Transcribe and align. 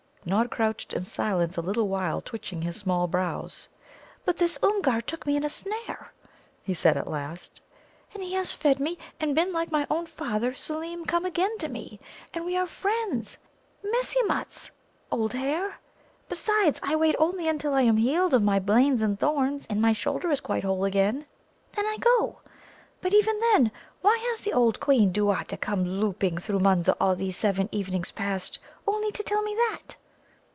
Nod 0.23 0.51
crouched 0.51 0.93
in 0.93 1.03
silence 1.03 1.57
a 1.57 1.61
little 1.63 1.87
while, 1.87 2.21
twitching 2.21 2.61
his 2.61 2.75
small 2.75 3.07
brows. 3.07 3.67
"But 4.23 4.37
this 4.37 4.59
Oomgar 4.63 5.01
took 5.01 5.25
me 5.25 5.35
in 5.35 5.43
a 5.43 5.49
snare," 5.49 6.13
he 6.61 6.75
said 6.75 6.95
at 6.95 7.09
last. 7.09 7.59
"And 8.13 8.21
he 8.21 8.33
has 8.35 8.51
fed 8.51 8.79
me, 8.79 8.99
and 9.19 9.33
been 9.33 9.51
like 9.51 9.71
my 9.71 9.87
own 9.89 10.05
father 10.05 10.53
Seelem 10.53 11.07
come 11.07 11.25
again 11.25 11.57
to 11.57 11.67
me, 11.67 11.99
and 12.35 12.45
we 12.45 12.55
are 12.55 12.67
friends 12.67 13.39
'messimuts,' 13.83 14.69
old 15.09 15.33
hare. 15.33 15.79
Besides, 16.29 16.79
I 16.83 16.95
wait 16.95 17.15
only 17.17 17.47
until 17.49 17.73
I 17.73 17.81
am 17.81 17.97
healed 17.97 18.35
of 18.35 18.43
my 18.43 18.59
blains 18.59 19.01
and 19.01 19.19
thorns, 19.19 19.65
and 19.71 19.81
my 19.81 19.91
shoulder 19.91 20.29
is 20.29 20.39
quite 20.39 20.63
whole 20.63 20.85
again. 20.85 21.25
Then 21.73 21.85
I 21.87 21.97
go. 21.99 22.37
But 23.01 23.15
even 23.15 23.39
then, 23.39 23.71
why 24.01 24.19
has 24.29 24.41
the 24.41 24.53
old 24.53 24.79
Queen 24.79 25.11
duatta 25.11 25.57
come 25.59 25.83
louping 25.83 26.37
through 26.37 26.59
Munza 26.59 26.95
all 27.01 27.15
these 27.15 27.37
seven 27.37 27.67
evenings 27.71 28.11
past, 28.11 28.59
only 28.87 29.09
to 29.13 29.23
tell 29.23 29.41
me 29.41 29.55
that?" 29.55 29.97